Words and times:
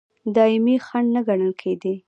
دایمي 0.35 0.75
خنډ 0.85 1.07
نه 1.15 1.21
ګڼل 1.27 1.51
کېدی. 1.61 1.93